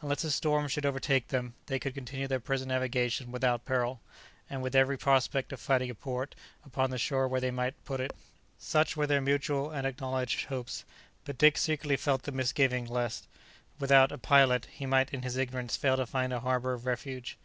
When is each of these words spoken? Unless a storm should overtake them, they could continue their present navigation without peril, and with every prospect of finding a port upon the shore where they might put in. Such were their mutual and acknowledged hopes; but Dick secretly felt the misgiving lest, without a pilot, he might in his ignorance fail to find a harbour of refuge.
Unless 0.00 0.24
a 0.24 0.30
storm 0.30 0.68
should 0.68 0.86
overtake 0.86 1.28
them, 1.28 1.52
they 1.66 1.78
could 1.78 1.92
continue 1.92 2.26
their 2.26 2.40
present 2.40 2.70
navigation 2.70 3.30
without 3.30 3.66
peril, 3.66 4.00
and 4.48 4.62
with 4.62 4.74
every 4.74 4.96
prospect 4.96 5.52
of 5.52 5.60
finding 5.60 5.90
a 5.90 5.94
port 5.94 6.34
upon 6.64 6.88
the 6.88 6.96
shore 6.96 7.28
where 7.28 7.42
they 7.42 7.50
might 7.50 7.84
put 7.84 8.00
in. 8.00 8.08
Such 8.56 8.96
were 8.96 9.06
their 9.06 9.20
mutual 9.20 9.70
and 9.70 9.86
acknowledged 9.86 10.46
hopes; 10.46 10.86
but 11.26 11.36
Dick 11.36 11.58
secretly 11.58 11.98
felt 11.98 12.22
the 12.22 12.32
misgiving 12.32 12.86
lest, 12.86 13.28
without 13.78 14.12
a 14.12 14.16
pilot, 14.16 14.64
he 14.72 14.86
might 14.86 15.12
in 15.12 15.20
his 15.20 15.36
ignorance 15.36 15.76
fail 15.76 15.98
to 15.98 16.06
find 16.06 16.32
a 16.32 16.40
harbour 16.40 16.72
of 16.72 16.86
refuge. 16.86 17.36